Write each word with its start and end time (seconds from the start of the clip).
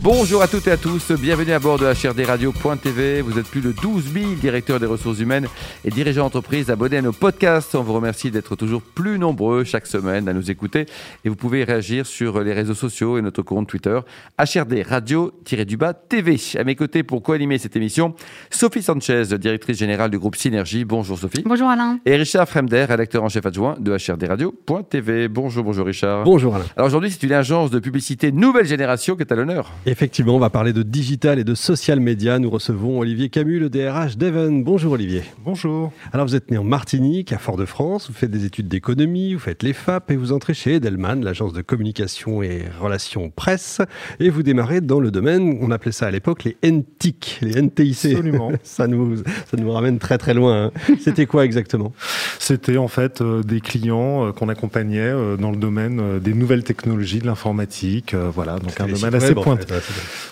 Bonjour 0.00 0.42
à 0.42 0.46
toutes 0.46 0.68
et 0.68 0.70
à 0.70 0.76
tous, 0.76 1.10
bienvenue 1.10 1.50
à 1.50 1.58
bord 1.58 1.76
de 1.76 1.84
HRDRadio.tv. 1.84 3.20
Vous 3.20 3.36
êtes 3.36 3.46
plus 3.46 3.60
de 3.60 3.72
12 3.72 4.12
000 4.12 4.26
directeurs 4.40 4.78
des 4.78 4.86
ressources 4.86 5.18
humaines 5.18 5.48
et 5.84 5.90
dirigeants 5.90 6.22
d'entreprise 6.22 6.70
abonnés 6.70 6.98
à 6.98 7.02
nos 7.02 7.12
podcasts. 7.12 7.74
On 7.74 7.82
vous 7.82 7.94
remercie 7.94 8.30
d'être 8.30 8.54
toujours 8.54 8.80
plus 8.80 9.18
nombreux 9.18 9.64
chaque 9.64 9.88
semaine 9.88 10.28
à 10.28 10.32
nous 10.32 10.52
écouter 10.52 10.86
et 11.24 11.28
vous 11.28 11.34
pouvez 11.34 11.64
réagir 11.64 12.06
sur 12.06 12.40
les 12.44 12.52
réseaux 12.52 12.74
sociaux 12.74 13.18
et 13.18 13.22
notre 13.22 13.42
compte 13.42 13.66
Twitter 13.66 13.98
HRD 14.38 14.84
Radio-du-bas 14.88 15.94
TV. 15.94 16.36
À 16.56 16.62
mes 16.62 16.76
côtés 16.76 17.02
pour 17.02 17.20
co-animer 17.20 17.58
cette 17.58 17.74
émission, 17.74 18.14
Sophie 18.50 18.82
Sanchez, 18.82 19.24
directrice 19.36 19.78
générale 19.78 20.12
du 20.12 20.18
groupe 20.20 20.36
Synergie. 20.36 20.84
Bonjour 20.84 21.18
Sophie. 21.18 21.42
Bonjour 21.44 21.68
Alain. 21.68 21.98
Et 22.06 22.14
Richard 22.14 22.48
Fremder, 22.48 22.84
rédacteur 22.84 23.24
en 23.24 23.28
chef 23.28 23.44
adjoint 23.44 23.74
de 23.80 23.96
HRDRadio.tv. 23.96 25.26
Bonjour, 25.26 25.64
bonjour 25.64 25.86
Richard. 25.86 26.22
Bonjour 26.22 26.54
Alain. 26.54 26.66
Alors 26.76 26.86
aujourd'hui, 26.86 27.10
c'est 27.10 27.24
une 27.24 27.32
agence 27.32 27.72
de 27.72 27.80
publicité 27.80 28.30
nouvelle 28.30 28.66
génération 28.66 29.16
qui 29.16 29.22
est 29.22 29.32
à 29.32 29.34
l'honneur. 29.34 29.72
Effectivement, 29.90 30.36
on 30.36 30.38
va 30.38 30.50
parler 30.50 30.74
de 30.74 30.82
digital 30.82 31.38
et 31.38 31.44
de 31.44 31.54
social 31.54 31.98
media. 31.98 32.38
Nous 32.38 32.50
recevons 32.50 32.98
Olivier 32.98 33.30
Camus, 33.30 33.58
le 33.58 33.70
DRH 33.70 34.18
d'Even. 34.18 34.62
Bonjour 34.62 34.92
Olivier. 34.92 35.22
Bonjour. 35.46 35.92
Alors 36.12 36.26
vous 36.26 36.36
êtes 36.36 36.50
né 36.50 36.58
en 36.58 36.64
Martinique, 36.64 37.32
à 37.32 37.38
Fort-de-France, 37.38 38.08
vous 38.08 38.14
faites 38.14 38.30
des 38.30 38.44
études 38.44 38.68
d'économie, 38.68 39.32
vous 39.32 39.40
faites 39.40 39.62
les 39.62 39.72
FAP 39.72 40.10
et 40.10 40.16
vous 40.16 40.32
entrez 40.32 40.52
chez 40.52 40.74
Edelman, 40.74 41.24
l'agence 41.24 41.54
de 41.54 41.62
communication 41.62 42.42
et 42.42 42.64
relations 42.78 43.30
presse, 43.30 43.80
et 44.20 44.28
vous 44.28 44.42
démarrez 44.42 44.82
dans 44.82 45.00
le 45.00 45.10
domaine, 45.10 45.56
on 45.62 45.70
appelait 45.70 45.92
ça 45.92 46.06
à 46.06 46.10
l'époque 46.10 46.44
les 46.44 46.58
NTIC, 46.62 47.38
les 47.40 47.62
NTIC. 47.62 48.12
Absolument. 48.12 48.52
ça, 48.64 48.88
nous, 48.88 49.16
ça 49.16 49.56
nous 49.56 49.72
ramène 49.72 49.98
très 49.98 50.18
très 50.18 50.34
loin. 50.34 50.64
hein. 50.66 50.94
C'était 51.00 51.24
quoi 51.24 51.46
exactement? 51.46 51.94
C'était 52.38 52.76
en 52.76 52.88
fait 52.88 53.22
euh, 53.22 53.42
des 53.42 53.60
clients 53.60 54.26
euh, 54.26 54.32
qu'on 54.32 54.50
accompagnait 54.50 54.98
euh, 55.00 55.38
dans 55.38 55.50
le 55.50 55.56
domaine 55.56 56.18
des 56.18 56.34
nouvelles 56.34 56.64
technologies, 56.64 57.20
de 57.20 57.26
l'informatique, 57.26 58.14
voilà, 58.14 58.58
donc 58.58 58.78
un 58.80 58.86
domaine 58.86 59.14
assez 59.14 59.28
web, 59.28 59.38
en 59.38 59.42
pointu. 59.42 59.66
fait, 59.66 59.74
ouais, 59.74 59.77
c'est 59.77 59.77
ça. 59.77 59.77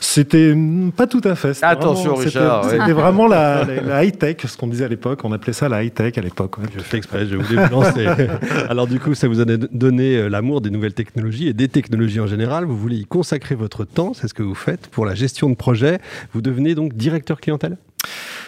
C'était 0.00 0.54
pas 0.96 1.06
tout 1.06 1.20
à 1.24 1.34
fait. 1.34 1.54
c'était 1.54 1.66
Attention, 1.66 2.14
vraiment- 2.14 2.16
c'était- 2.24 2.38
Richard, 2.38 2.64
ouais. 2.64 2.70
C'était 2.78 2.92
vraiment 2.92 3.26
la, 3.26 3.64
la- 3.64 3.80
la 3.82 4.04
high-tech, 4.04 4.36
ce 4.46 4.56
qu'on 4.56 4.66
disait 4.68 4.84
à 4.84 4.88
l'époque. 4.88 5.20
On 5.24 5.32
appelait 5.32 5.52
ça 5.52 5.68
la 5.68 5.82
high-tech 5.82 6.16
à 6.18 6.20
l'époque. 6.20 6.58
ouais. 6.58 6.64
Je 6.76 6.80
fais 6.80 6.96
exprès, 6.98 7.26
je 7.26 7.36
voulais 7.36 7.64
vous 7.66 7.70
lancer. 7.72 8.06
Alors 8.68 8.86
du 8.86 9.00
coup, 9.00 9.14
ça 9.14 9.28
vous 9.28 9.40
a 9.40 9.44
donné 9.44 10.16
euh, 10.16 10.28
l'amour 10.28 10.60
des 10.60 10.70
nouvelles 10.70 10.94
technologies 10.94 11.48
et 11.48 11.52
des 11.52 11.68
technologies 11.68 12.20
en 12.20 12.26
général. 12.26 12.64
Vous 12.64 12.76
voulez 12.78 12.96
y 12.96 13.04
consacrer 13.04 13.54
votre 13.54 13.84
temps, 13.84 14.12
c'est 14.14 14.28
ce 14.28 14.34
que 14.34 14.42
vous 14.42 14.54
faites 14.54 14.88
pour 14.88 15.06
la 15.06 15.14
gestion 15.14 15.48
de 15.50 15.54
projet. 15.54 15.98
Vous 16.32 16.40
devenez 16.42 16.74
donc 16.74 16.94
directeur 16.94 17.40
clientèle? 17.40 17.76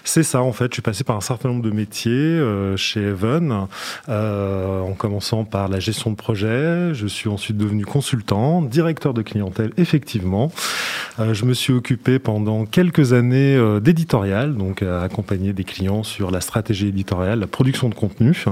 C'est 0.04 0.22
ça, 0.22 0.42
en 0.42 0.52
fait. 0.52 0.66
Je 0.70 0.74
suis 0.74 0.82
passé 0.82 1.04
par 1.04 1.16
un 1.16 1.20
certain 1.20 1.48
nombre 1.48 1.62
de 1.62 1.70
métiers 1.70 2.12
euh, 2.12 2.76
chez 2.76 3.00
Even, 3.00 3.66
euh, 4.08 4.80
en 4.80 4.92
commençant 4.94 5.44
par 5.44 5.68
la 5.68 5.80
gestion 5.80 6.10
de 6.10 6.16
projet. 6.16 6.94
Je 6.94 7.06
suis 7.06 7.28
ensuite 7.28 7.56
devenu 7.56 7.84
consultant, 7.84 8.62
directeur 8.62 9.14
de 9.14 9.22
clientèle, 9.22 9.72
effectivement. 9.76 10.52
Euh, 11.18 11.34
je 11.34 11.44
me 11.44 11.54
suis 11.54 11.72
occupé 11.72 12.18
pendant 12.18 12.64
quelques 12.64 13.12
années 13.12 13.58
d'éditorial, 13.80 14.56
donc 14.56 14.82
à 14.82 15.02
accompagner 15.02 15.52
des 15.52 15.64
clients 15.64 16.02
sur 16.02 16.30
la 16.30 16.40
stratégie 16.40 16.88
éditoriale, 16.88 17.40
la 17.40 17.46
production 17.46 17.88
de 17.88 17.94
contenu. 17.94 18.44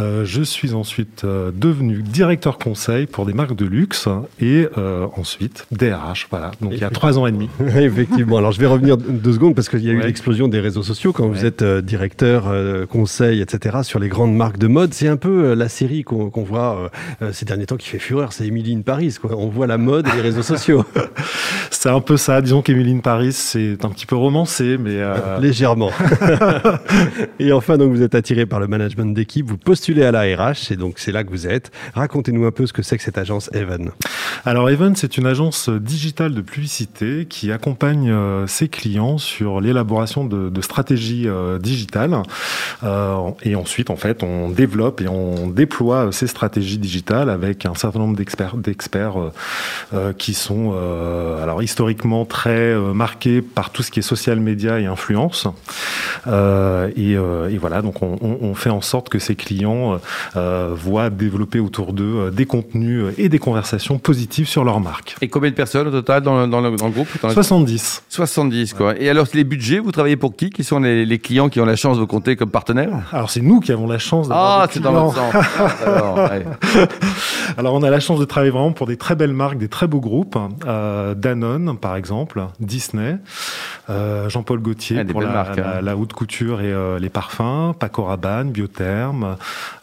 Euh, 0.00 0.24
je 0.24 0.42
suis 0.42 0.74
ensuite 0.74 1.24
euh, 1.24 1.50
devenu 1.52 2.02
directeur 2.02 2.58
conseil 2.58 3.06
pour 3.06 3.26
des 3.26 3.32
marques 3.32 3.56
de 3.56 3.64
luxe 3.66 4.08
et 4.40 4.68
euh, 4.78 5.06
ensuite 5.16 5.66
DRH. 5.72 6.28
Voilà, 6.30 6.52
donc 6.60 6.70
il 6.74 6.78
y 6.78 6.84
a 6.84 6.90
trois 6.90 7.18
ans 7.18 7.26
et 7.26 7.32
demi. 7.32 7.48
Effectivement. 7.76 8.36
Alors 8.38 8.52
je 8.52 8.60
vais 8.60 8.66
revenir 8.66 8.96
deux 8.96 9.32
secondes 9.32 9.54
parce 9.56 9.68
qu'il 9.68 9.80
y 9.84 9.90
a 9.90 9.92
eu 9.92 9.98
Ouais. 9.98 10.06
l'explosion 10.06 10.46
des 10.46 10.60
réseaux 10.60 10.84
sociaux 10.84 11.12
quand 11.12 11.26
vous 11.26 11.44
êtes 11.44 11.64
directeur 11.64 12.44
conseil, 12.88 13.40
etc. 13.40 13.78
sur 13.82 13.98
les 13.98 14.08
grandes 14.08 14.36
marques 14.36 14.58
de 14.58 14.68
mode. 14.68 14.94
C'est 14.94 15.08
un 15.08 15.16
peu 15.16 15.54
la 15.54 15.68
série 15.68 16.04
qu'on 16.04 16.30
voit 16.44 16.90
ces 17.32 17.44
derniers 17.44 17.66
temps 17.66 17.76
qui 17.76 17.88
fait 17.88 17.98
fureur. 17.98 18.32
C'est 18.32 18.46
Emily 18.46 18.74
in 18.76 18.82
Paris. 18.82 19.16
Quoi. 19.20 19.32
On 19.36 19.48
voit 19.48 19.66
la 19.66 19.76
mode 19.78 20.06
et 20.06 20.14
les 20.14 20.20
réseaux 20.22 20.42
sociaux 20.42 20.84
C'est 21.70 21.88
un 21.88 22.00
peu 22.00 22.16
ça. 22.16 22.40
Disons 22.40 22.62
qu'Emeline 22.62 23.02
Paris, 23.02 23.32
c'est 23.32 23.84
un 23.84 23.88
petit 23.88 24.06
peu 24.06 24.14
romancé, 24.16 24.76
mais 24.78 25.00
légèrement. 25.40 25.90
et 27.40 27.52
enfin, 27.52 27.76
donc 27.76 27.90
vous 27.92 28.02
êtes 28.02 28.14
attiré 28.14 28.46
par 28.46 28.60
le 28.60 28.68
management 28.68 29.12
d'équipe. 29.14 29.46
Vous 29.48 29.56
postulez 29.58 29.87
à 29.98 30.12
la 30.12 30.22
RH 30.22 30.70
et 30.72 30.76
donc 30.76 30.98
c'est 30.98 31.12
là 31.12 31.24
que 31.24 31.30
vous 31.30 31.46
êtes. 31.46 31.70
Racontez-nous 31.94 32.44
un 32.44 32.50
peu 32.50 32.66
ce 32.66 32.72
que 32.72 32.82
c'est 32.82 32.96
que 32.98 33.02
cette 33.02 33.18
agence 33.18 33.50
Even. 33.54 33.90
alors 34.44 34.68
Even, 34.70 34.94
c'est 34.96 35.16
une 35.16 35.26
agence 35.26 35.68
digitale 35.70 36.34
de 36.34 36.40
publicité 36.42 37.26
qui 37.28 37.50
accompagne 37.52 38.10
euh, 38.10 38.46
ses 38.46 38.68
clients 38.68 39.16
sur 39.18 39.60
l'élaboration 39.60 40.24
de, 40.24 40.60
stratégies 40.60 41.24
euh, 41.26 41.58
digitales. 41.58 42.16
Euh, 42.84 43.30
et 43.42 43.54
ensuite, 43.56 43.90
en 43.90 43.96
fait, 43.96 44.22
on 44.22 44.50
développe 44.50 45.00
et 45.00 45.08
on 45.08 45.48
déploie 45.48 46.10
ces 46.12 46.26
stratégies 46.26 46.78
digitales 46.78 47.30
avec 47.30 47.64
un 47.64 47.74
certain 47.74 48.00
nombre 48.00 48.16
d'experts, 48.16 48.56
d'experts 48.56 49.14
qui 50.18 50.34
sont, 50.34 50.74
alors 51.42 51.62
historiquement 51.62 52.24
très 52.24 52.74
marqués 52.74 53.40
par 53.42 53.70
tout 53.70 53.82
ce 53.82 53.90
qui 53.90 54.00
est 54.00 54.02
social 54.02 54.40
media 54.40 54.78
et 54.80 54.86
influence. 54.86 55.46
Et, 56.26 57.16
voilà, 57.58 57.82
donc 57.82 58.02
on, 58.02 58.16
on- 58.20 58.38
on 58.40 58.54
fait 58.54 58.70
en 58.70 58.80
sorte 58.80 59.08
que 59.08 59.18
ces 59.18 59.34
clients 59.36 59.77
euh, 60.36 60.70
voient 60.74 61.10
développer 61.10 61.60
autour 61.60 61.92
d'eux 61.92 62.04
euh, 62.26 62.30
des 62.30 62.46
contenus 62.46 63.02
euh, 63.04 63.14
et 63.18 63.28
des 63.28 63.38
conversations 63.38 63.98
positives 63.98 64.48
sur 64.48 64.64
leur 64.64 64.80
marque. 64.80 65.16
Et 65.20 65.28
combien 65.28 65.50
de 65.50 65.54
personnes 65.54 65.88
au 65.88 65.90
total 65.90 66.22
dans 66.22 66.40
le, 66.40 66.46
dans 66.46 66.60
le- 66.60 66.76
dans 66.76 66.86
le 66.86 66.92
groupe 66.92 67.08
dans 67.22 67.28
la- 67.28 67.34
70. 67.34 68.02
70 68.08 68.74
quoi. 68.74 68.94
Et 69.00 69.08
alors 69.08 69.26
les 69.34 69.44
budgets, 69.44 69.78
vous 69.78 69.92
travaillez 69.92 70.16
pour 70.16 70.34
qui? 70.36 70.50
Qui 70.50 70.64
sont 70.64 70.80
les, 70.80 71.04
les 71.06 71.18
clients 71.18 71.48
qui 71.48 71.60
ont 71.60 71.64
la 71.66 71.76
chance 71.76 71.96
de 71.96 72.00
vous 72.02 72.06
compter 72.06 72.36
comme 72.36 72.50
partenaires? 72.50 72.90
Alors 73.12 73.30
c'est 73.30 73.40
nous 73.40 73.60
qui 73.60 73.72
avons 73.72 73.86
la 73.86 73.98
chance 73.98 74.28
Ah, 74.30 74.66
c'est 74.70 74.80
dans 74.80 74.92
l'autre 74.92 75.14
sens. 75.16 75.34
Alors, 75.86 76.16
ouais. 76.16 76.44
Alors 77.56 77.74
on 77.74 77.82
a 77.82 77.90
la 77.90 78.00
chance 78.00 78.20
de 78.20 78.24
travailler 78.24 78.50
vraiment 78.52 78.72
pour 78.72 78.86
des 78.86 78.96
très 78.96 79.14
belles 79.16 79.32
marques, 79.32 79.58
des 79.58 79.68
très 79.68 79.86
beaux 79.86 80.00
groupes. 80.00 80.36
Euh, 80.66 81.14
Danone 81.14 81.76
par 81.78 81.96
exemple, 81.96 82.44
Disney, 82.60 83.16
euh, 83.90 84.28
Jean-Paul 84.28 84.60
Gaultier 84.60 84.98
Ah, 85.00 85.04
pour 85.10 85.20
la, 85.22 85.28
marques, 85.28 85.58
hein. 85.58 85.64
la- 85.76 85.82
la 85.82 85.96
haute 85.96 86.12
couture 86.12 86.60
et 86.60 86.72
euh, 86.72 86.98
les 86.98 87.08
parfums, 87.08 87.72
Paco 87.78 88.04
Rabanne, 88.04 88.50
Biotherm, 88.50 89.36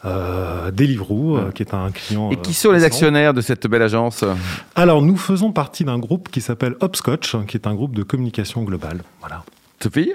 euh, 0.06 0.72
Deliveroo 0.72 1.38
euh, 1.38 1.52
qui 1.52 1.64
est 1.64 1.74
un 1.74 1.92
client. 1.92 2.32
Et 2.32 2.36
euh, 2.36 2.42
qui 2.42 2.54
sont 2.54 2.72
les 2.72 2.84
actionnaires 2.84 3.34
de 3.34 3.42
cette 3.42 3.68
belle 3.68 3.82
agence? 3.82 4.24
Alors 4.76 5.02
nous 5.02 5.18
faisons 5.18 5.52
partie 5.52 5.84
d'un 5.84 6.00
groupe 6.00 6.30
qui 6.30 6.42
s'appelle 6.42 6.76
Hopscotch, 6.80 7.36
qui 7.48 7.58
est 7.58 7.68
un 7.68 7.76
groupe 7.76 7.96
de 7.96 8.04
communication 8.04 8.64
globale. 8.64 9.04
Voilà. 9.20 9.44
Sophie? 9.82 10.14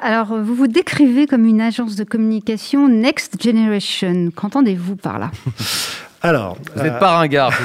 Alors, 0.00 0.32
euh, 0.32 0.42
vous 0.42 0.54
vous 0.54 0.66
décrivez 0.66 1.26
comme 1.26 1.44
une 1.44 1.60
agence 1.60 1.94
de 1.96 2.04
communication 2.04 2.88
Next 2.88 3.40
Generation. 3.42 4.30
Qu'entendez-vous 4.34 4.96
par 4.96 5.18
là? 5.18 5.30
Alors, 6.24 6.56
Vous 6.74 6.80
euh, 6.80 6.84
n'êtes 6.84 6.98
pas 6.98 7.16
ringard. 7.18 7.52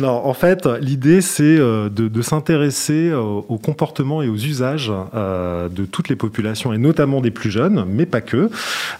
Non, 0.00 0.22
en 0.24 0.32
fait, 0.34 0.66
l'idée, 0.80 1.20
c'est 1.20 1.42
euh, 1.44 1.88
de, 1.90 2.08
de 2.08 2.22
s'intéresser 2.22 3.10
euh, 3.10 3.18
aux 3.20 3.58
comportements 3.58 4.22
et 4.22 4.28
aux 4.28 4.36
usages 4.36 4.90
euh, 5.14 5.68
de 5.68 5.84
toutes 5.84 6.08
les 6.08 6.16
populations, 6.16 6.72
et 6.72 6.78
notamment 6.78 7.20
des 7.20 7.30
plus 7.30 7.50
jeunes, 7.50 7.84
mais 7.86 8.06
pas 8.06 8.22
que. 8.22 8.50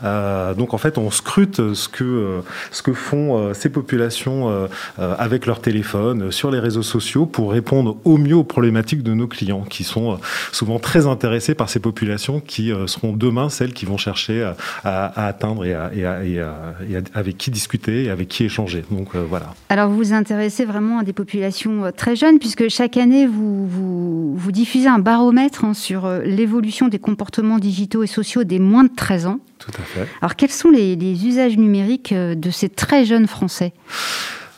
Euh, 0.05 0.55
donc, 0.55 0.75
en 0.75 0.79
fait, 0.79 0.99
on 0.99 1.11
scrute 1.11 1.73
ce 1.75 1.89
que, 1.89 2.05
euh, 2.05 2.41
ce 2.71 2.83
que 2.83 2.93
font 2.93 3.39
euh, 3.39 3.55
ces 3.55 3.71
populations 3.71 4.51
euh, 4.51 4.67
euh, 5.01 5.15
avec 5.19 5.47
leur 5.47 5.61
téléphone, 5.61 6.25
euh, 6.25 6.31
sur 6.31 6.51
les 6.51 6.61
réseaux 6.61 6.83
sociaux, 6.83 7.25
pour 7.27 7.51
répondre 7.53 7.97
au 8.05 8.19
mieux 8.19 8.37
aux 8.37 8.45
problématiques 8.45 9.03
de 9.03 9.15
nos 9.15 9.27
clients, 9.27 9.63
qui 9.63 9.83
sont 9.85 10.13
euh, 10.13 10.17
souvent 10.53 10.79
très 10.79 11.07
intéressés 11.07 11.55
par 11.55 11.69
ces 11.71 11.81
populations 11.81 12.39
qui 12.41 12.71
euh, 12.71 12.87
seront 12.87 13.15
demain 13.15 13.49
celles 13.49 13.73
qui 13.73 13.87
vont 13.87 13.97
chercher 13.97 14.53
à 14.85 15.27
atteindre 15.27 15.65
et, 15.65 15.75
à- 15.75 15.91
et 15.95 16.05
à- 16.05 16.23
et 16.25 16.41
à- 16.41 16.55
et 16.89 16.97
à- 16.97 17.01
avec 17.33 17.39
qui 17.39 17.51
discuter 17.51 18.05
et 18.05 18.11
avec 18.11 18.29
qui 18.29 18.45
échanger. 18.45 18.85
Donc, 18.91 19.15
euh, 19.15 19.25
voilà. 19.27 19.55
Alors, 19.71 19.89
vous 19.89 19.97
vous 19.97 20.13
intéressez 20.13 20.67
vraiment 20.67 20.99
à 20.99 21.03
des 21.03 21.15
populations 21.15 21.87
euh, 21.87 21.91
très 21.91 22.15
jeunes, 22.15 22.39
puisque 22.39 22.69
chaque 22.69 22.99
année, 22.99 23.27
vous, 23.27 23.67
vous, 23.67 24.37
vous 24.37 24.53
diffusez 24.53 24.87
un 24.87 24.99
baromètre 24.99 25.65
hein, 25.65 25.73
sur 25.73 26.05
euh, 26.05 26.21
l'évolution 26.25 26.89
des 26.89 26.99
comportements 26.99 27.59
digitaux 27.59 28.03
et 28.03 28.07
sociaux 28.07 28.45
des 28.45 28.59
moins 28.59 28.85
de 28.85 28.91
13 28.95 29.27
ans. 29.27 29.39
Tout 29.59 29.71
à 29.79 29.83
fait. 29.83 30.07
Alors, 30.21 30.37
quels 30.37 30.51
sont 30.51 30.71
les, 30.71 30.95
les 30.95 31.27
usages 31.27 31.57
numériques 31.57 32.13
de 32.13 32.51
ces 32.51 32.69
très 32.69 33.07
jeunes 33.07 33.27
Français? 33.27 33.73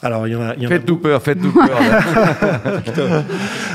Alors, 0.05 0.29
il 0.29 0.33
y 0.35 0.37
en 0.37 0.43
a, 0.43 0.55
il 0.55 0.63
y 0.63 0.67
en 0.67 0.71
a 0.71 0.73
Faites-nous 0.75 0.97
peur, 0.99 1.23
faites-nous 1.23 1.51
peur. 1.53 1.71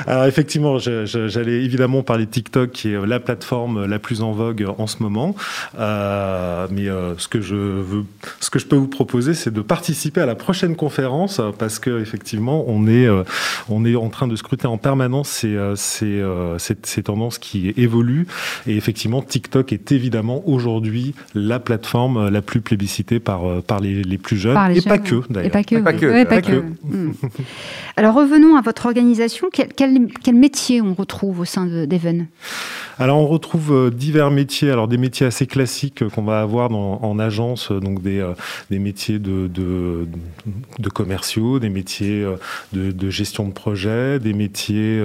Alors 0.07 0.25
effectivement, 0.25 0.77
je- 0.77 1.05
je- 1.05 1.27
j'allais 1.27 1.63
évidemment 1.63 2.03
parler 2.03 2.25
de 2.25 2.31
TikTok, 2.31 2.71
qui 2.71 2.93
est 2.93 3.05
la 3.05 3.19
plateforme 3.19 3.85
la 3.85 3.99
plus 3.99 4.21
en 4.21 4.31
vogue 4.31 4.65
en 4.77 4.87
ce 4.87 5.01
moment. 5.03 5.35
Euh, 5.79 6.67
mais 6.71 6.87
euh, 6.87 7.13
ce 7.17 7.27
que 7.27 7.41
je 7.41 7.55
veux, 7.55 8.05
ce 8.39 8.49
que 8.49 8.59
je 8.59 8.65
peux 8.65 8.75
vous 8.75 8.87
proposer, 8.87 9.33
c'est 9.33 9.53
de 9.53 9.61
participer 9.61 10.21
à 10.21 10.25
la 10.25 10.35
prochaine 10.35 10.75
conférence, 10.75 11.41
parce 11.57 11.79
que 11.79 11.99
effectivement, 12.01 12.63
on 12.67 12.87
est, 12.87 13.07
euh, 13.07 13.23
on 13.67 13.85
est 13.85 13.95
en 13.95 14.09
train 14.09 14.27
de 14.27 14.35
scruter 14.35 14.67
en 14.67 14.77
permanence 14.77 15.29
ces, 15.29 15.55
euh, 15.55 15.75
ces, 15.75 16.05
euh, 16.21 16.57
ces, 16.59 16.75
ces 16.83 17.03
tendances 17.03 17.37
qui 17.39 17.73
évoluent. 17.77 18.27
Et 18.67 18.77
effectivement, 18.77 19.21
TikTok 19.21 19.73
est 19.73 19.91
évidemment 19.91 20.43
aujourd'hui 20.47 21.13
la 21.35 21.59
plateforme 21.59 22.29
la 22.29 22.41
plus 22.41 22.61
plébiscitée 22.61 23.19
par, 23.19 23.41
par 23.63 23.79
les, 23.79 24.03
les 24.03 24.17
plus 24.17 24.37
jeunes, 24.37 24.53
Par 24.53 24.69
les 24.69 24.77
et 24.79 24.81
pas 24.81 24.97
que 24.97 25.21
d'ailleurs. 25.29 25.47
Et 25.47 25.49
pas 25.51 25.63
que. 25.63 25.75
Pas 25.79 25.93
que, 25.93 26.19
oui. 26.24 26.25
Pas, 26.25 26.42
que. 26.42 26.63
Hmm. 26.83 27.13
Alors 27.98 28.16
revenons 28.16 28.56
à 28.56 28.62
votre 28.62 28.86
organisation. 28.86 29.50
Quel, 29.51 29.74
quel, 29.74 30.36
métier 30.36 30.81
on 30.81 30.94
retrouve 30.94 31.42
au 31.42 31.45
sein 31.45 31.66
d'Even? 31.66 32.27
Alors 32.98 33.18
on 33.19 33.27
retrouve 33.27 33.74
euh, 33.74 33.89
divers 33.89 34.31
métiers, 34.31 34.71
alors 34.71 34.88
des 34.88 34.98
métiers 34.98 35.25
assez 35.25 35.48
classiques 35.48 36.07
qu'on 36.10 36.24
va 36.24 36.42
avoir 36.42 36.71
en 36.71 37.19
agence, 37.19 37.71
donc 37.71 38.01
des, 38.01 38.25
des 38.69 38.80
métiers 38.80 39.19
de, 39.19 39.48
de, 39.48 40.07
de, 40.80 40.89
commerciaux, 40.89 41.60
des 41.60 41.69
métiers 41.69 42.25
de, 42.74 42.92
de, 42.92 43.10
gestion 43.10 43.48
de 43.48 43.54
projet, 43.54 44.19
des 44.19 44.33
métiers 44.33 45.01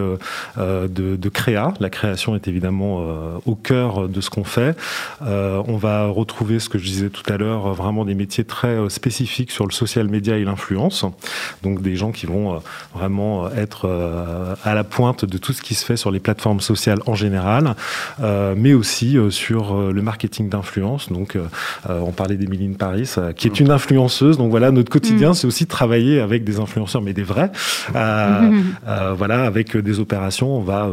de, 0.57 0.89
de 0.89 1.29
créa. 1.29 1.75
La 1.81 1.91
création 1.91 2.35
est 2.35 2.49
évidemment 2.49 3.05
au 3.47 3.55
cœur 3.55 4.09
de 4.09 4.21
ce 4.21 4.31
qu'on 4.31 4.45
fait. 4.45 4.77
on 5.21 5.77
va 5.77 6.07
retrouver 6.07 6.59
ce 6.59 6.69
que 6.69 6.79
je 6.79 6.85
disais 6.85 7.11
tout 7.11 7.33
à 7.33 7.37
l'heure, 7.37 7.75
vraiment 7.75 8.05
des 8.05 8.15
métiers 8.15 8.45
très 8.45 8.89
spécifiques 8.89 9.51
sur 9.51 9.67
le 9.67 9.73
social 9.73 10.09
media 10.09 10.37
et 10.37 10.45
l'influence. 10.45 10.94
Donc 11.63 11.83
des 11.83 11.97
gens 11.97 12.13
qui 12.13 12.27
vont 12.27 12.61
vraiment 12.95 13.51
être 13.51 13.89
à 14.65 14.75
la 14.75 14.85
pointe 14.85 15.25
de 15.25 15.39
tout 15.39 15.53
ce 15.53 15.63
qui 15.63 15.75
se 15.75 15.85
fait 15.85 15.97
sur 15.97 16.11
les 16.11 16.21
plateformes 16.21 16.61
sociales 16.61 16.99
en 17.07 17.15
général, 17.15 17.75
euh, 18.21 18.55
mais 18.57 18.75
aussi 18.75 19.17
euh, 19.17 19.31
sur 19.31 19.75
euh, 19.75 19.93
le 19.93 20.03
marketing 20.03 20.49
d'influence. 20.49 21.11
Donc, 21.11 21.39
on 21.89 22.13
parlait 22.13 22.37
d'Emilie 22.37 22.69
Paris, 22.69 23.11
qui 23.37 23.47
est 23.49 23.61
une 23.61 23.71
influenceuse. 23.71 24.39
Donc 24.39 24.51
voilà, 24.51 24.71
notre 24.71 24.91
quotidien, 24.91 25.31
mm. 25.31 25.35
c'est 25.35 25.47
aussi 25.47 25.67
travailler 25.67 26.21
avec 26.21 26.45
des 26.45 26.61
influenceurs, 26.61 27.03
mais 27.03 27.13
des 27.13 27.23
vrais. 27.23 27.51
voilà, 27.93 29.45
avec 29.45 29.77
des 29.77 30.01
opérations, 30.01 30.57
on 30.57 30.61
va 30.61 30.91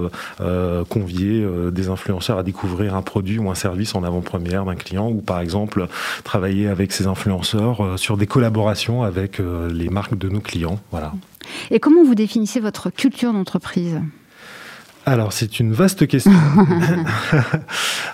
convier 0.90 1.46
des 1.72 1.90
influenceurs 1.90 2.38
à 2.38 2.44
découvrir 2.44 2.96
un 2.96 3.02
produit 3.02 3.40
ou 3.40 3.50
un 3.50 3.56
service 3.56 3.96
en 3.96 4.04
avant-première 4.04 4.66
d'un 4.66 4.76
client, 4.76 5.10
ou 5.10 5.22
par 5.22 5.40
exemple 5.40 5.88
travailler 6.24 6.68
avec 6.68 6.92
ces 6.92 7.08
influenceurs 7.08 7.98
sur 7.98 8.18
des 8.18 8.28
collaborations 8.28 9.04
avec 9.04 9.40
les 9.72 9.90
marques 9.92 10.18
de 10.18 10.30
nos 10.30 10.40
clients. 10.40 10.80
Voilà. 10.92 11.14
Et 11.70 11.80
comment 11.80 12.04
vous 12.04 12.16
définissez 12.16 12.60
votre 12.60 12.90
culture 12.90 13.34
d'entreprise? 13.34 14.00
Alors, 15.06 15.34
c'est 15.34 15.60
une 15.60 15.74
vaste 15.74 16.08
question. 16.08 16.32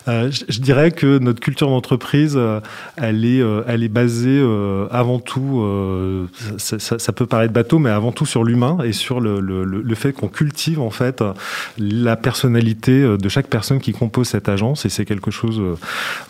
euh, 0.07 0.31
je, 0.31 0.59
dirais 0.59 0.91
que 0.91 1.17
notre 1.19 1.39
culture 1.39 1.69
d'entreprise, 1.69 2.35
euh, 2.37 2.59
elle, 2.97 3.25
est, 3.25 3.41
euh, 3.41 3.63
elle 3.67 3.83
est 3.83 3.89
basée 3.89 4.41
avant 4.91 5.19
tout, 5.19 6.27
ça, 6.57 6.79
ça, 6.79 6.99
ça, 6.99 7.11
peut 7.11 7.25
paraître 7.25 7.53
bateau, 7.53 7.79
mais 7.79 7.89
avant 7.89 8.11
tout 8.11 8.25
sur 8.25 8.43
l'humain 8.43 8.77
et 8.83 8.91
sur 8.91 9.19
le, 9.19 9.39
le, 9.39 9.63
le 9.63 9.95
fait 9.95 10.13
qu'on 10.13 10.27
cultive 10.27 10.79
en 10.79 10.89
fait 10.89 11.23
la 11.77 12.15
personnalité 12.15 13.17
de 13.17 13.29
chaque 13.29 13.47
personne 13.47 13.79
qui 13.79 13.91
compose 13.91 14.27
cette 14.27 14.49
agence. 14.49 14.85
Et 14.85 14.89
c'est 14.89 15.05
quelque 15.05 15.31
chose 15.31 15.61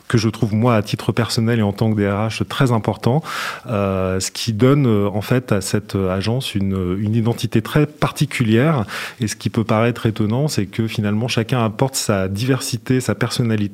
que 0.07 0.17
je 0.17 0.29
trouve, 0.29 0.53
moi, 0.53 0.75
à 0.75 0.81
titre 0.81 1.11
personnel 1.11 1.59
et 1.59 1.61
en 1.61 1.73
tant 1.73 1.91
que 1.91 1.99
DRH, 1.99 2.43
très 2.47 2.71
important. 2.71 3.23
ce 3.65 4.31
qui 4.31 4.53
donne 4.53 4.87
en 4.87 5.21
fait 5.21 5.51
à 5.51 5.61
cette 5.61 5.95
agence 5.95 6.55
une, 6.55 6.97
une 6.99 7.15
identité 7.15 7.61
très 7.61 7.85
particulière 7.85 8.85
et 9.19 9.27
ce 9.27 9.35
qui 9.35 9.49
peut 9.49 9.63
paraître 9.63 10.05
étonnant 10.05 10.47
c'est 10.47 10.65
que 10.65 10.87
finalement 10.87 11.27
chacun 11.27 11.63
apporte 11.63 11.95
sa 11.95 12.27
diversité, 12.27 12.99
sa 13.01 13.15
personnalité, 13.15 13.66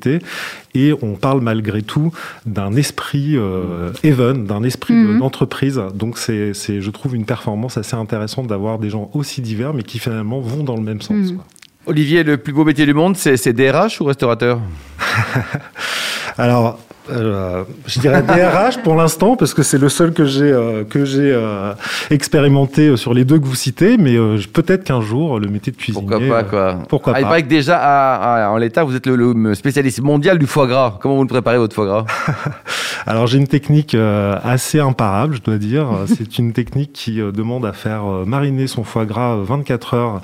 et 0.74 0.92
on 1.02 1.14
parle 1.14 1.40
malgré 1.40 1.82
tout 1.82 2.12
d'un 2.46 2.74
esprit 2.74 3.36
euh, 3.36 3.92
even, 4.02 4.46
d'un 4.46 4.62
esprit 4.62 4.94
mhm. 4.94 5.18
d'entreprise. 5.18 5.80
Donc 5.94 6.18
c'est, 6.18 6.52
je 6.54 6.90
trouve, 6.90 7.14
une 7.14 7.24
performance 7.24 7.76
assez 7.78 7.96
intéressante 7.96 8.46
d'avoir 8.46 8.78
des 8.78 8.90
gens 8.90 9.10
aussi 9.14 9.40
divers, 9.40 9.74
mais 9.74 9.82
qui 9.82 9.98
finalement 9.98 10.40
vont 10.40 10.64
dans 10.64 10.76
le 10.76 10.82
même 10.82 11.00
sens. 11.00 11.32
Mhm. 11.32 11.38
Olivier, 11.86 12.22
le 12.22 12.38
plus 12.38 12.52
beau 12.52 12.64
métier 12.64 12.86
du 12.86 12.94
monde, 12.94 13.16
c'est 13.16 13.52
DRH 13.52 14.00
ou 14.00 14.04
restaurateur? 14.04 14.58
Alors, 16.38 16.78
euh, 17.10 17.64
je 17.86 18.00
dirais 18.00 18.22
DRH 18.22 18.78
pour 18.82 18.94
l'instant 18.94 19.36
parce 19.36 19.52
que 19.52 19.62
c'est 19.62 19.76
le 19.76 19.90
seul 19.90 20.14
que 20.14 20.24
j'ai 20.24 20.50
euh, 20.50 20.84
que 20.84 21.04
j'ai 21.04 21.32
euh, 21.32 21.74
expérimenté 22.10 22.96
sur 22.96 23.12
les 23.12 23.26
deux 23.26 23.38
que 23.38 23.44
vous 23.44 23.54
citez, 23.54 23.98
mais 23.98 24.16
peut-être 24.52 24.84
qu'un 24.84 25.02
jour 25.02 25.38
le 25.38 25.48
métier 25.48 25.70
de 25.70 25.76
cuisinier. 25.76 26.06
Pourquoi 26.06 26.28
pas 26.28 26.44
quoi 26.44 26.78
Pourquoi 26.88 27.12
ah, 27.12 27.14
pas 27.16 27.20
Il 27.20 27.24
paraît 27.24 27.42
que 27.42 27.48
déjà 27.48 28.48
en 28.50 28.56
l'état 28.56 28.84
vous 28.84 28.96
êtes 28.96 29.06
le, 29.06 29.54
spécialiste 29.54 30.00
mondial 30.00 30.38
du 30.38 30.46
foie 30.46 30.66
gras. 30.66 30.98
Comment 31.00 31.16
vous 31.16 31.22
le 31.22 31.28
préparez 31.28 31.58
votre 31.58 31.74
foie 31.74 31.86
gras? 31.86 32.06
Alors 33.06 33.26
j'ai 33.26 33.36
une 33.36 33.48
technique 33.48 33.94
assez 34.42 34.80
imparable, 34.80 35.34
je 35.34 35.42
dois 35.42 35.58
dire. 35.58 35.86
c'est 36.06 36.38
une 36.38 36.54
technique 36.54 36.94
qui 36.94 37.16
demande 37.16 37.66
à 37.66 37.74
faire 37.74 38.04
mariner 38.26 38.66
son 38.66 38.82
foie 38.82 39.04
gras 39.04 39.36
24 39.36 39.94
heures 39.94 40.20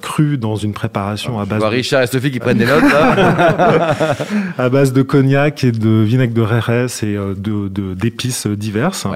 cru 0.00 0.36
dans 0.36 0.56
une 0.56 0.72
préparation 0.72 1.38
à 1.38 1.44
base. 1.44 1.60
de... 1.60 1.66
Richard 1.66 2.02
et 2.02 2.06
Sophie 2.08 2.32
qui 2.32 2.40
prennent 2.40 2.58
des 2.58 2.66
notes. 2.66 2.82
à 4.58 4.68
base 4.68 4.92
de 4.92 5.02
cognac 5.02 5.62
et 5.62 5.70
de 5.70 5.91
vinaigre 6.02 6.34
de 6.34 6.40
rérès 6.40 7.02
et 7.02 7.16
euh, 7.16 7.34
de, 7.34 7.94
d'épices 7.94 8.46
diverses. 8.46 9.06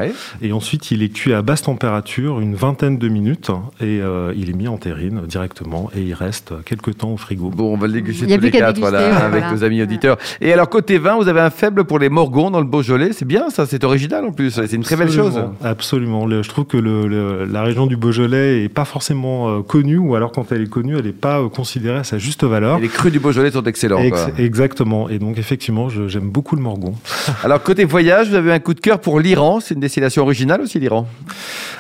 Et 0.43 0.52
ensuite, 0.52 0.90
il 0.90 1.02
est 1.02 1.08
cuit 1.08 1.32
à 1.32 1.43
basse 1.43 1.62
température 1.62 2.40
une 2.40 2.55
vingtaine 2.55 2.99
de 2.99 3.08
minutes 3.08 3.50
et 3.81 4.00
euh, 4.00 4.32
il 4.37 4.50
est 4.50 4.55
mis 4.55 4.69
en 4.69 4.76
terrine 4.76 5.23
directement 5.26 5.90
et 5.96 6.02
il 6.02 6.14
reste 6.14 6.52
quelques 6.64 6.99
temps 6.99 7.12
au 7.12 7.17
frigo. 7.17 7.50
Bon, 7.50 7.73
on 7.73 7.76
va 7.76 7.87
le 7.87 7.94
déguster 7.94 8.26
tous 8.26 8.40
les 8.40 8.50
quatre, 8.50 8.78
voilà, 8.78 9.25
avec 9.25 9.44
nos 9.50 9.64
amis 9.64 9.82
auditeurs. 9.82 10.17
Et 10.40 10.52
alors, 10.52 10.69
côté 10.69 10.99
vin, 10.99 11.17
vous 11.17 11.28
avez 11.28 11.40
un 11.40 11.50
faible 11.50 11.84
pour 11.84 11.99
les 11.99 12.08
morgons 12.08 12.50
dans 12.50 12.61
le 12.61 12.67
Beaujolais. 12.67 13.12
C'est 13.12 13.25
bien, 13.25 13.50
ça, 13.50 13.67
c'est 13.67 13.84
original 13.84 14.25
en 14.25 14.32
plus. 14.32 14.50
C'est 14.50 14.72
une 14.72 14.82
très 14.82 14.96
belle 14.96 15.11
chose. 15.11 15.40
Absolument. 15.62 16.29
je 16.29 16.49
trouve 16.49 16.67
que 16.67 16.76
le, 16.76 17.44
la 17.44 17.62
région 17.62 17.87
du 17.87 17.96
Beaujolais 17.96 18.64
est 18.64 18.69
pas 18.69 18.84
forcément 18.84 19.49
euh, 19.49 19.62
connue, 19.62 19.99
ou 19.99 20.14
alors 20.14 20.32
quand 20.32 20.52
elle 20.52 20.62
est 20.62 20.70
connue, 20.70 20.96
elle 20.96 21.05
n'est 21.06 21.12
pas 21.12 21.46
considérée 21.49 21.99
à 21.99 22.05
sa 22.05 22.19
juste 22.19 22.44
valeur. 22.44 22.79
les 22.79 22.88
crus 22.88 23.12
du 23.12 23.20
Beaujolais 23.20 23.50
sont 23.50 23.64
excellents. 23.64 24.00
exactement. 24.38 25.08
Et 25.08 25.19
donc, 25.19 25.38
effectivement, 25.38 25.88
j'aime 25.88 26.31
beaucoup 26.31 26.56
le 26.56 26.62
Morgon. 26.67 26.95
Alors, 27.45 27.63
côté 27.63 27.85
voyage, 27.85 28.29
vous 28.29 28.35
avez 28.35 28.53
un 28.53 28.59
coup 28.59 28.75
de 28.75 28.81
cœur 28.81 28.99
pour 28.99 29.21
l'Iran. 29.21 29.61
C'est 29.61 29.75
une 29.75 29.81
destination 29.81 30.23
originale 30.23 30.61
aussi, 30.61 30.81
l'Iran 30.81 31.07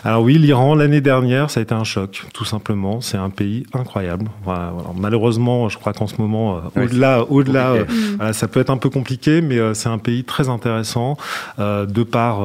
Alors 0.04 0.22
oui, 0.22 0.38
l'Iran, 0.38 0.74
l'année 0.74 1.00
dernière, 1.00 1.50
ça 1.50 1.60
a 1.60 1.62
été 1.62 1.74
un 1.74 1.84
choc, 1.84 2.24
tout 2.32 2.44
simplement. 2.44 3.00
C'est 3.00 3.16
un 3.16 3.30
pays 3.30 3.66
incroyable. 3.72 4.26
Voilà, 4.44 4.72
Malheureusement, 4.96 5.68
je 5.68 5.78
crois 5.78 5.92
qu'en 5.92 6.06
ce 6.06 6.16
moment, 6.18 6.56
euh, 6.56 6.84
au-delà, 6.84 7.24
au-delà, 7.24 7.72
euh, 7.72 8.32
ça 8.32 8.48
peut 8.48 8.60
être 8.60 8.70
un 8.70 8.76
peu 8.76 8.90
compliqué, 8.90 9.40
mais 9.40 9.58
euh, 9.58 9.74
c'est 9.74 9.88
un 9.88 9.98
pays 9.98 10.24
très 10.24 10.48
intéressant 10.48 11.16
de 11.58 12.02
par 12.02 12.40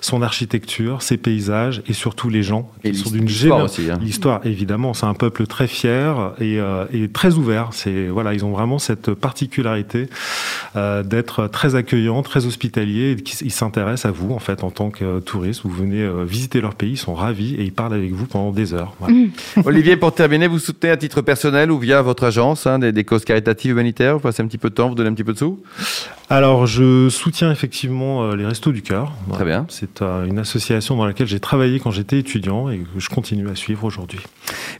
son 0.00 0.22
architecture, 0.22 1.02
ses 1.02 1.16
paysages 1.16 1.82
et 1.86 1.92
surtout 1.92 2.28
les 2.28 2.42
gens. 2.42 2.70
Et 2.84 2.92
sont 2.92 3.10
d'une 3.10 3.26
l'histoire 3.26 3.64
aussi. 3.64 3.90
Hein. 3.90 3.98
L'histoire, 4.02 4.40
évidemment. 4.44 4.94
C'est 4.94 5.06
un 5.06 5.14
peuple 5.14 5.46
très 5.46 5.66
fier 5.66 6.32
et, 6.40 6.58
et 6.92 7.08
très 7.08 7.34
ouvert. 7.34 7.70
C'est 7.72 8.08
voilà, 8.08 8.34
ils 8.34 8.44
ont 8.44 8.50
vraiment 8.50 8.78
cette 8.78 9.14
particularité 9.14 10.08
d'être 10.74 11.37
très 11.46 11.76
accueillants, 11.76 12.22
très 12.22 12.46
hospitaliers, 12.46 13.12
et 13.12 13.16
ils 13.42 13.52
s'intéressent 13.52 14.06
à 14.06 14.10
vous 14.10 14.32
en 14.32 14.40
fait 14.40 14.64
en 14.64 14.70
tant 14.70 14.90
que 14.90 15.20
touriste. 15.20 15.60
Vous 15.62 15.70
venez 15.70 16.02
euh, 16.02 16.24
visiter 16.24 16.60
leur 16.60 16.74
pays, 16.74 16.92
ils 16.92 16.96
sont 16.96 17.14
ravis 17.14 17.54
et 17.54 17.62
ils 17.62 17.72
parlent 17.72 17.94
avec 17.94 18.12
vous 18.12 18.26
pendant 18.26 18.50
des 18.50 18.74
heures. 18.74 18.94
Mm. 19.08 19.26
Olivier, 19.64 19.96
pour 19.96 20.12
terminer, 20.14 20.48
vous 20.48 20.58
soutenez 20.58 20.90
à 20.90 20.96
titre 20.96 21.22
personnel 21.22 21.70
ou 21.70 21.78
via 21.78 22.02
votre 22.02 22.24
agence 22.24 22.66
hein, 22.66 22.78
des, 22.78 23.04
causes 23.04 23.24
caritatives 23.24 23.70
humanitaires? 23.70 24.14
Vous 24.14 24.20
passez 24.20 24.42
un 24.42 24.46
petit 24.46 24.58
peu 24.58 24.70
de 24.70 24.74
temps, 24.74 24.88
vous 24.88 24.94
donnez 24.94 25.10
un 25.10 25.14
petit 25.14 25.24
peu 25.24 25.34
de 25.34 25.38
sous? 25.38 25.62
Alors, 26.30 26.66
je 26.66 27.08
soutiens 27.08 27.50
effectivement 27.50 28.24
euh, 28.24 28.36
les 28.36 28.44
Restos 28.44 28.72
du 28.72 28.82
Cœur. 28.82 29.12
Très 29.32 29.46
bien. 29.46 29.66
C'est 29.70 30.02
euh, 30.02 30.26
une 30.26 30.38
association 30.38 30.94
dans 30.94 31.06
laquelle 31.06 31.26
j'ai 31.26 31.40
travaillé 31.40 31.80
quand 31.80 31.90
j'étais 31.90 32.18
étudiant 32.18 32.68
et 32.68 32.78
que 32.78 33.00
je 33.00 33.08
continue 33.08 33.48
à 33.48 33.54
suivre 33.54 33.84
aujourd'hui. 33.84 34.20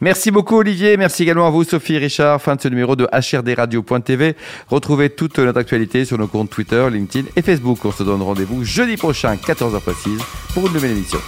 Merci 0.02 0.31
beaucoup 0.31 0.57
Olivier, 0.57 0.99
merci 0.99 1.23
également 1.23 1.47
à 1.47 1.50
vous 1.50 1.64
Sophie 1.64 1.97
Richard. 1.97 2.43
Fin 2.43 2.57
de 2.57 2.61
ce 2.61 2.69
numéro 2.69 2.97
de 2.97 3.09
HRDRadio.tv. 3.12 4.37
Retrouvez 4.69 5.09
toute 5.09 5.38
notre 5.38 5.59
actualité 5.59 6.05
sur 6.05 6.19
nos 6.19 6.26
comptes 6.26 6.50
Twitter, 6.50 6.87
LinkedIn 6.93 7.28
et 7.35 7.40
Facebook. 7.40 7.83
On 7.85 7.93
se 7.93 8.02
donne 8.02 8.21
rendez-vous 8.21 8.62
jeudi 8.64 8.99
prochain, 8.99 9.35
14h 9.37 9.81
précise, 9.81 10.21
pour 10.52 10.67
une 10.67 10.75
nouvelle 10.75 10.90
émission. 10.90 11.19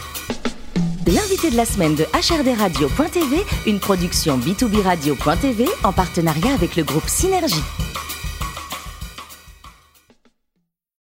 L'invité 1.07 1.51
de 1.51 1.57
la 1.57 1.65
semaine 1.65 1.95
de 1.95 2.05
HRDRadio.tv, 2.13 3.37
une 3.67 3.81
production 3.81 4.39
B2B 4.39 4.83
Radio.tv 4.83 5.65
en 5.83 5.93
partenariat 5.93 6.53
avec 6.53 6.77
le 6.77 6.85
groupe 6.85 7.09
Synergie. 7.09 7.65